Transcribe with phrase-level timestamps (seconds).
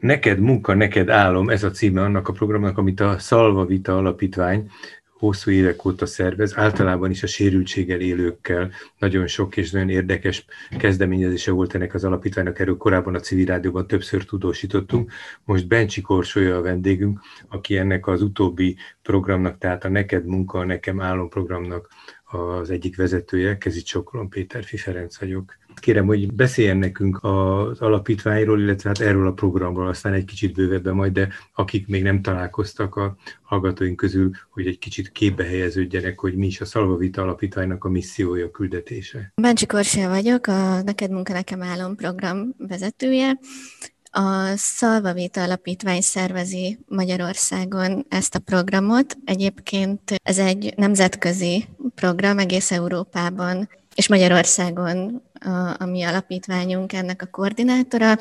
[0.00, 4.70] Neked munka, neked álom, ez a címe annak a programnak, amit a Szalva Vita Alapítvány
[5.18, 8.70] hosszú évek óta szervez, általában is a sérültséggel élőkkel.
[8.98, 10.44] Nagyon sok és nagyon érdekes
[10.78, 15.12] kezdeményezése volt ennek az alapítványnak, erről korábban a civil rádióban többször tudósítottunk.
[15.44, 21.00] Most Bencsi Korsolya a vendégünk, aki ennek az utóbbi programnak, tehát a Neked munka, nekem
[21.00, 21.88] álom programnak
[22.24, 25.59] az egyik vezetője, Kezi Csokolom Péter Ferenc vagyok.
[25.80, 30.94] Kérem, hogy beszéljen nekünk az alapítványról, illetve hát erről a programról, aztán egy kicsit bővebben
[30.94, 36.34] majd, de akik még nem találkoztak a hallgatóink közül, hogy egy kicsit képbe helyeződjenek, hogy
[36.34, 39.32] mi is a Szalvavita Alapítványnak a missziója, küldetése.
[39.34, 43.38] Bencsi Korsia vagyok, a Neked Munka Nekem Álom program vezetője.
[44.12, 49.16] A Szalvavita Alapítvány szervezi Magyarországon ezt a programot.
[49.24, 57.26] Egyébként ez egy nemzetközi program egész Európában és Magyarországon a, a mi alapítványunk ennek a
[57.30, 58.14] koordinátora.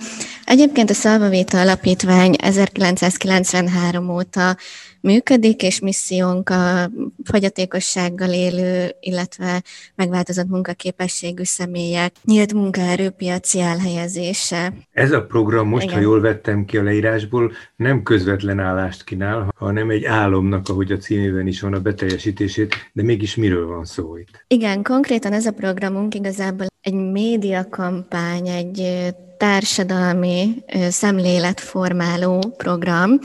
[0.43, 4.55] Egyébként a Szalvavéta Alapítvány 1993 óta
[5.01, 6.91] működik, és missziónk a
[7.23, 9.63] fogyatékossággal élő, illetve
[9.95, 14.73] megváltozott munkaképességű személyek nyílt munkaerőpiaci elhelyezése.
[14.91, 15.95] Ez a program most, Igen.
[15.95, 20.97] ha jól vettem ki a leírásból, nem közvetlen állást kínál, hanem egy álomnak, ahogy a
[20.97, 24.43] címében is van a beteljesítését, de mégis miről van szó itt?
[24.47, 29.07] Igen, konkrétan ez a programunk igazából egy médiakampány, egy
[29.37, 33.19] társadalmi szemléletformáló program.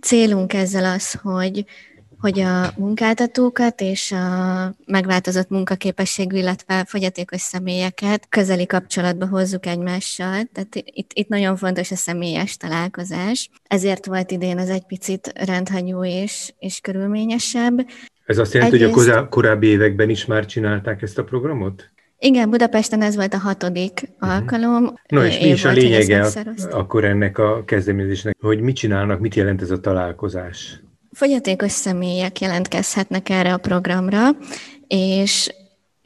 [0.00, 1.64] Célunk ezzel az, hogy
[2.20, 10.42] hogy a munkáltatókat és a megváltozott munkaképességű, illetve fogyatékos személyeket közeli kapcsolatba hozzuk egymással.
[10.52, 13.50] Tehát itt, itt nagyon fontos a személyes találkozás.
[13.68, 17.86] Ezért volt idén az egy picit rendhagyó és, és körülményesebb.
[18.26, 18.94] Ez azt jelenti, Egyrészt...
[18.94, 21.90] hogy a korábbi években is már csinálták ezt a programot?
[22.18, 24.36] Igen, Budapesten ez volt a hatodik uh-huh.
[24.36, 24.94] alkalom.
[25.08, 26.26] No, és mi is a lényege
[26.70, 30.80] akkor ennek a kezdeményezésnek, hogy mit csinálnak, mit jelent ez a találkozás?
[31.12, 34.28] Fogyatékos személyek jelentkezhetnek erre a programra,
[34.86, 35.50] és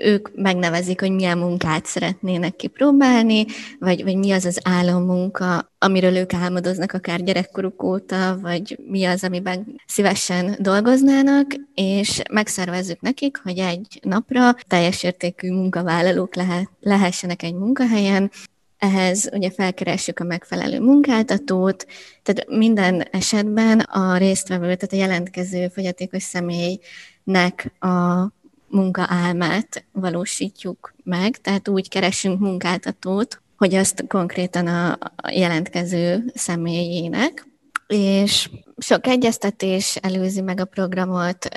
[0.03, 3.45] ők megnevezik, hogy milyen munkát szeretnének kipróbálni,
[3.79, 9.25] vagy, vagy mi az az álommunka, amiről ők álmodoznak akár gyerekkoruk óta, vagy mi az,
[9.25, 17.55] amiben szívesen dolgoznának, és megszervezzük nekik, hogy egy napra teljes értékű munkavállalók lehet, lehessenek egy
[17.55, 18.31] munkahelyen,
[18.81, 21.87] ehhez ugye felkeressük a megfelelő munkáltatót,
[22.23, 28.27] tehát minden esetben a résztvevő, tehát a jelentkező fogyatékos személynek a
[28.71, 34.99] munkaálmát valósítjuk meg, tehát úgy keresünk munkáltatót, hogy azt konkrétan a
[35.31, 37.47] jelentkező személyének,
[37.87, 41.49] és sok egyeztetés előzi meg a programot,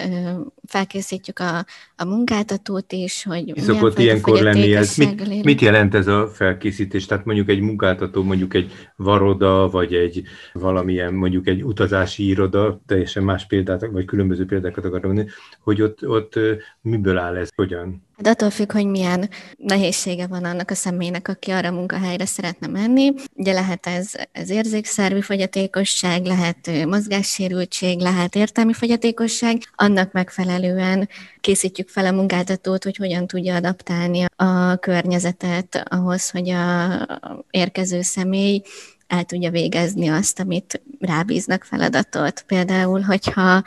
[0.68, 4.98] felkészítjük a, a munkáltatót is, hogy Mi szokott ilyenkor lenni ez?
[4.98, 7.06] Mit, mit jelent ez a felkészítés?
[7.06, 10.24] Tehát mondjuk egy munkáltató, mondjuk egy varoda, vagy egy
[10.54, 15.30] valamilyen, mondjuk egy utazási iroda, teljesen más példát, vagy különböző példákat akarok mondani,
[15.60, 16.40] hogy ott, ott
[16.82, 18.02] miből áll ez, hogyan?
[18.18, 22.68] De attól függ, hogy milyen nehézsége van annak a személynek, aki arra a munkahelyre szeretne
[22.68, 23.14] menni.
[23.34, 26.72] Ugye lehet ez, ez érzékszervi fogyatékosság, lehet
[27.14, 29.58] mozgássérültség, lehet értelmi fogyatékosság.
[29.76, 31.10] Annak megfelelően
[31.42, 37.06] készítjük fel a munkáltatót, hogy hogyan tudja adaptálni a környezetet ahhoz, hogy a
[37.50, 38.62] érkező személy
[39.08, 42.42] el tudja végezni azt, amit rábíznak feladatot.
[42.48, 43.64] Például, hogyha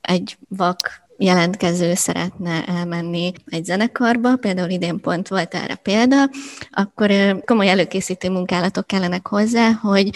[0.00, 6.28] egy vak jelentkező szeretne elmenni egy zenekarba, például idén pont volt erre példa,
[6.70, 7.10] akkor
[7.44, 10.10] komoly előkészítő munkálatok kellenek hozzá, hogy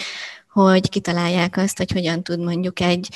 [0.63, 3.09] hogy kitalálják azt, hogy hogyan tud mondjuk egy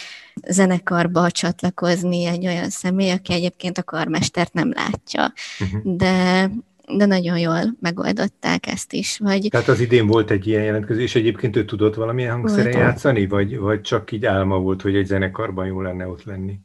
[0.47, 5.33] zenekarba csatlakozni egy olyan személy, aki egyébként a karmestert nem látja.
[5.59, 5.95] Uh-huh.
[5.95, 6.49] De
[6.87, 9.17] de nagyon jól megoldották ezt is.
[9.17, 9.47] Vagy...
[9.51, 13.81] Tehát az idén volt egy ilyen jelentkezés, egyébként ő tudott valamilyen hangszeren játszani, vagy, vagy
[13.81, 16.59] csak így álma volt, hogy egy zenekarban jó lenne ott lenni?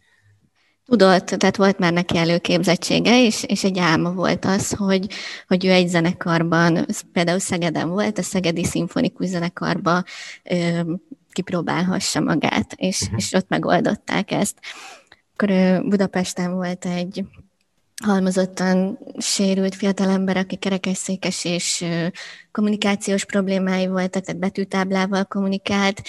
[0.88, 5.06] Tudott, tehát volt már neki előképzettsége, és, és egy álma volt az, hogy,
[5.46, 10.02] hogy ő egy zenekarban, például Szegeden volt, a Szegedi Szimfonikus Zenekarba
[10.42, 10.80] ö,
[11.32, 13.16] kipróbálhassa magát, és, uh-huh.
[13.18, 14.58] és ott megoldották ezt.
[15.32, 17.24] Akkor ö, Budapesten volt egy
[18.04, 21.84] halmozottan sérült fiatalember, aki kerekesszékes és
[22.52, 26.02] kommunikációs problémái voltak, tehát betűtáblával kommunikált,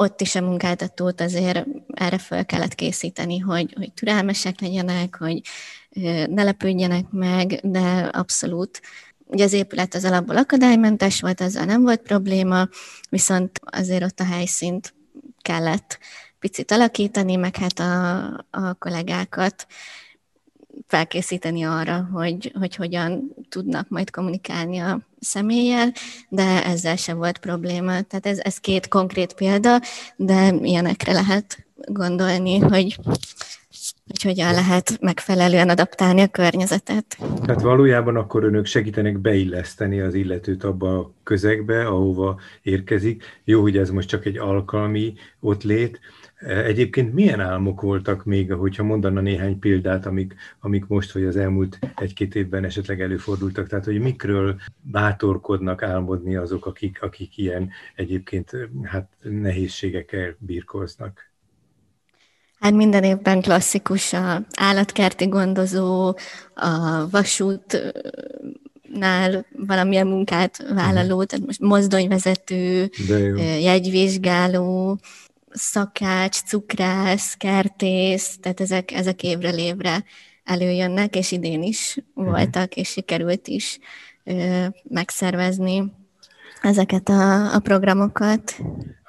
[0.00, 5.40] ott is a munkáltatót azért erre fel kellett készíteni, hogy, hogy türelmesek legyenek, hogy
[6.26, 7.80] ne lepődjenek meg, de
[8.12, 8.80] abszolút.
[9.26, 12.68] Ugye az épület az alapból akadálymentes volt, ezzel nem volt probléma,
[13.10, 14.94] viszont azért ott a helyszínt
[15.42, 15.98] kellett
[16.38, 19.66] picit alakítani, meg hát a, a kollégákat
[20.88, 25.92] felkészíteni arra, hogy, hogy hogyan tudnak majd kommunikálni a személlyel,
[26.28, 28.02] de ezzel sem volt probléma.
[28.02, 29.80] Tehát ez, ez két konkrét példa,
[30.16, 32.98] de ilyenekre lehet gondolni, hogy
[34.08, 37.18] hogy hogyan lehet megfelelően adaptálni a környezetet.
[37.42, 43.40] Tehát valójában akkor önök segítenek beilleszteni az illetőt abba a közegbe, ahova érkezik.
[43.44, 46.00] Jó, hogy ez most csak egy alkalmi ott lét.
[46.46, 51.78] Egyébként milyen álmok voltak még, hogyha mondana néhány példát, amik, amik most vagy az elmúlt
[51.96, 58.50] egy-két évben esetleg előfordultak, tehát hogy mikről bátorkodnak álmodni azok, akik, akik ilyen egyébként
[58.82, 61.27] hát nehézségekkel birkoznak?
[62.60, 66.14] Hát minden évben klasszikus a állatkerti gondozó,
[66.54, 67.86] a vasútnál
[69.66, 71.26] valamilyen munkát vállaló, mhm.
[71.26, 72.90] tehát most mozdonyvezető,
[73.60, 74.98] jegyvizsgáló,
[75.50, 80.04] szakács, cukrász, kertész, tehát ezek, ezek évre évre
[80.44, 82.32] előjönnek, és idén is uh-huh.
[82.32, 83.78] voltak, és sikerült is
[84.24, 85.92] ö, megszervezni
[86.62, 88.56] ezeket a, a programokat.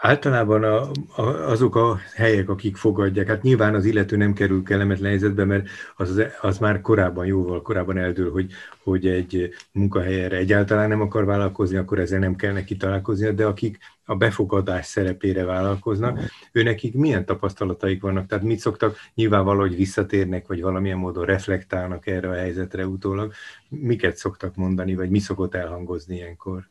[0.02, 5.10] Általában a, a, azok a helyek, akik fogadják, hát nyilván az illető nem kerül kellemetlen
[5.10, 8.52] helyzetbe, mert az, az már korábban, jóval korábban eldől, hogy,
[8.84, 13.78] hogy egy munkahelyre egyáltalán nem akar vállalkozni, akkor ezzel nem kell neki találkoznia, de akik
[14.06, 16.20] a befogadás szerepére vállalkoznak,
[16.52, 22.30] őnekik milyen tapasztalataik vannak, tehát mit szoktak, nyilván valahogy visszatérnek, vagy valamilyen módon reflektálnak erre
[22.30, 23.34] a helyzetre utólag,
[23.70, 26.68] miket szoktak mondani, vagy mi szokott elhangozni ilyenkor?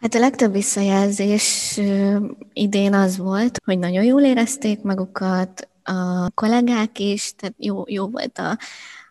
[0.00, 1.80] Hát a legtöbb visszajelzés
[2.52, 8.38] idén az volt, hogy nagyon jól érezték magukat, a kollégák is, tehát jó, jó volt
[8.38, 8.58] a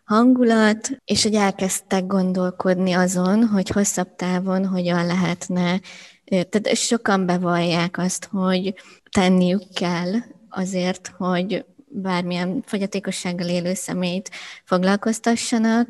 [0.05, 5.79] hangulat, és hogy elkezdtek gondolkodni azon, hogy hosszabb távon hogyan lehetne,
[6.25, 8.73] tehát sokan bevallják azt, hogy
[9.11, 10.13] tenniük kell
[10.49, 14.29] azért, hogy bármilyen fogyatékossággal élő személyt
[14.63, 15.89] foglalkoztassanak,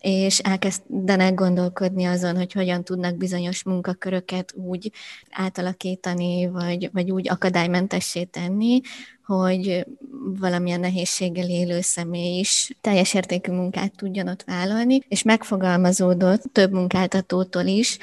[0.00, 4.92] és elkezdenek gondolkodni azon, hogy hogyan tudnak bizonyos munkaköröket úgy
[5.30, 8.80] átalakítani, vagy, vagy úgy akadálymentessé tenni,
[9.26, 9.86] hogy
[10.40, 17.64] valamilyen nehézséggel élő személy is teljes értékű munkát tudjon ott vállalni, és megfogalmazódott több munkáltatótól
[17.64, 17.98] is,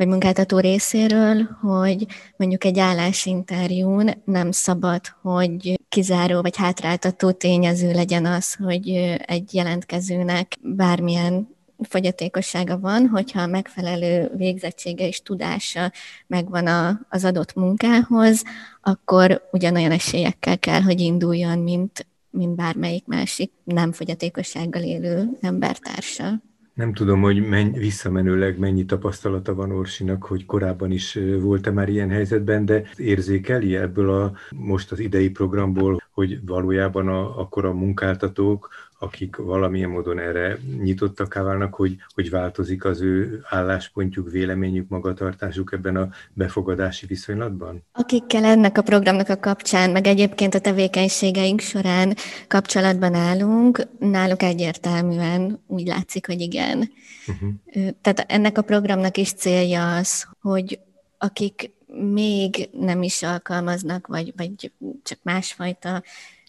[0.00, 2.06] vagy munkáltató részéről, hogy
[2.36, 8.88] mondjuk egy állásinterjún nem szabad, hogy kizáró vagy hátráltató tényező legyen az, hogy
[9.26, 11.48] egy jelentkezőnek bármilyen
[11.82, 15.92] fogyatékossága van, hogyha megfelelő végzettsége és tudása
[16.26, 18.42] megvan a, az adott munkához,
[18.80, 26.42] akkor ugyanolyan esélyekkel kell, hogy induljon, mint, mint bármelyik másik nem fogyatékossággal élő embertársa.
[26.74, 32.10] Nem tudom, hogy menny, visszamenőleg mennyi tapasztalata van Orsinak, hogy korábban is volt-e már ilyen
[32.10, 38.68] helyzetben, de érzékeli ebből a most az idei programból, hogy valójában a, akkor a munkáltatók
[39.02, 45.96] akik valamilyen módon erre nyitottak válnak, hogy, hogy változik az ő álláspontjuk, véleményük, magatartásuk ebben
[45.96, 47.84] a befogadási viszonylatban?
[47.92, 52.14] Akikkel ennek a programnak a kapcsán, meg egyébként a tevékenységeink során
[52.48, 56.90] kapcsolatban állunk, náluk egyértelműen úgy látszik, hogy igen.
[57.26, 57.90] Uh-huh.
[58.00, 60.78] Tehát ennek a programnak is célja az, hogy
[61.18, 61.70] akik
[62.12, 66.02] még nem is alkalmaznak, vagy, vagy csak másfajta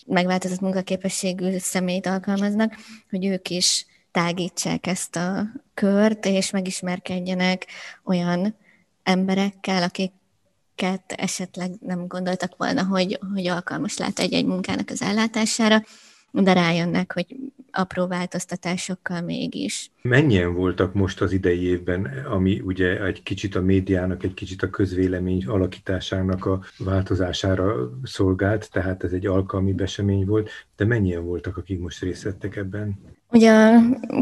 [0.06, 2.74] megváltozott munkaképességű személyt alkalmaznak,
[3.10, 7.66] hogy ők is tágítsák ezt a kört, és megismerkedjenek
[8.04, 8.56] olyan
[9.04, 15.84] emberekkel, akiket esetleg nem gondoltak volna, hogy, hogy alkalmas lát egy-egy munkának az ellátására,
[16.32, 17.36] de rájönnek, hogy
[17.72, 19.92] apró változtatásokkal mégis.
[20.02, 24.70] Mennyien voltak most az idei évben, ami ugye egy kicsit a médiának, egy kicsit a
[24.70, 31.80] közvélemény alakításának a változására szolgált, tehát ez egy alkalmi besemény volt, de mennyien voltak, akik
[31.80, 33.00] most részt vettek ebben?
[33.30, 33.80] Ugye a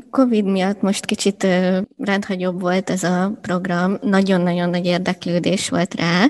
[0.10, 1.48] Covid miatt most kicsit
[1.98, 6.26] rendhagyóbb volt ez a program, nagyon-nagyon nagy érdeklődés volt rá,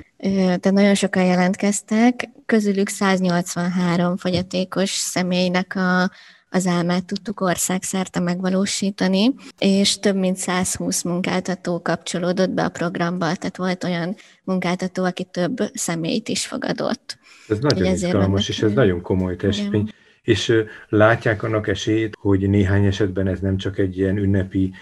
[0.58, 6.12] de nagyon sokan jelentkeztek, közülük 183 fogyatékos személynek a
[6.50, 13.58] az álmát tudtuk országszerte megvalósítani, és több mint 120 munkáltató kapcsolódott be a programba, tehát
[13.58, 17.18] volt olyan munkáltató, aki több személyt is fogadott.
[17.48, 19.89] Ez nagyon izgalmas, és ez nagyon komoly teljesítmény.
[20.22, 24.74] És látják annak esélyét, hogy néhány esetben ez nem csak egy ilyen ünnepi,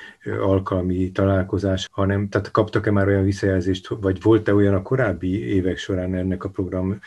[0.41, 6.15] alkalmi találkozás, hanem tehát kaptak-e már olyan visszajelzést, vagy volt-e olyan a korábbi évek során
[6.15, 6.99] ennek a program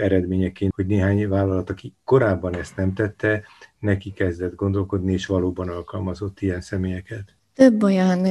[0.00, 3.42] eredményeként, hogy néhány vállalat, aki korábban ezt nem tette,
[3.78, 7.34] neki kezdett gondolkodni, és valóban alkalmazott ilyen személyeket.
[7.54, 8.26] Több olyan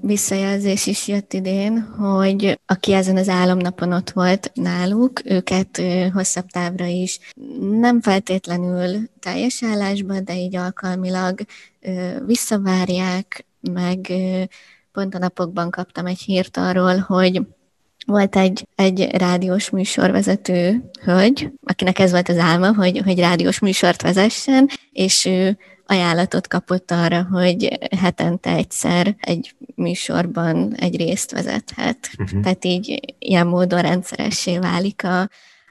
[0.00, 6.84] visszajelzés is jött idén, hogy aki ezen az álomnapon ott volt náluk, őket hosszabb távra
[6.84, 7.18] is
[7.60, 11.40] nem feltétlenül teljes állásban, de így alkalmilag
[12.26, 14.12] visszavárják, meg
[14.92, 17.46] pont a napokban kaptam egy hírt arról, hogy
[18.10, 24.02] volt egy, egy rádiós műsorvezető hölgy, akinek ez volt az álma, hogy, hogy rádiós műsort
[24.02, 32.10] vezessen, és ő ajánlatot kapott arra, hogy hetente egyszer egy műsorban egy részt vezethet.
[32.18, 32.42] Uh-huh.
[32.42, 35.28] Tehát így ilyen módon rendszeressé válik a,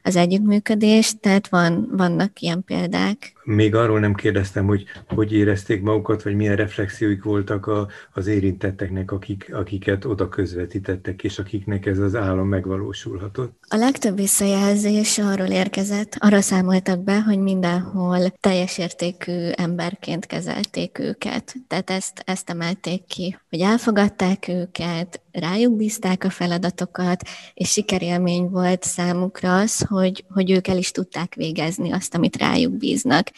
[0.09, 3.33] az együttműködés, tehát van, vannak ilyen példák.
[3.43, 9.11] Még arról nem kérdeztem, hogy hogy érezték magukat, vagy milyen reflexióik voltak a, az érintetteknek,
[9.11, 13.53] akik, akiket oda közvetítettek, és akiknek ez az állam megvalósulhatott.
[13.67, 21.55] A legtöbb visszajelzés arról érkezett, arra számoltak be, hogy mindenhol teljes értékű emberként kezelték őket.
[21.67, 27.21] Tehát ezt, ezt emelték ki, hogy elfogadták őket, rájuk bízták a feladatokat,
[27.53, 29.98] és sikerélmény volt számukra az, hogy,
[30.29, 33.31] hogy ők el is tudták végezni azt, amit rájuk bíznak.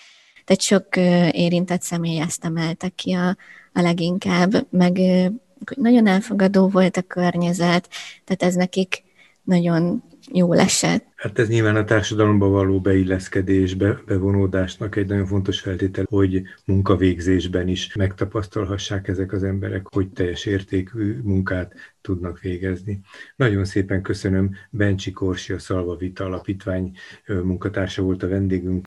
[0.46, 0.96] Tehát sok
[1.36, 3.30] érintett személy ezt emelte ki a,
[3.74, 5.00] a leginkább, meg
[5.76, 7.90] nagyon elfogadó volt a környezet,
[8.24, 9.04] tehát ez nekik
[9.44, 10.04] nagyon
[10.34, 11.06] jó esett.
[11.16, 17.68] Hát ez nyilván a társadalomba való beilleszkedés, be, bevonódásnak egy nagyon fontos feltétel, hogy munkavégzésben
[17.68, 23.00] is megtapasztalhassák ezek az emberek, hogy teljes értékű munkát tudnak végezni.
[23.36, 26.92] Nagyon szépen köszönöm, Bencsi Korsi, a Szalva Vita Alapítvány
[27.26, 28.80] munkatársa volt a vendégünk.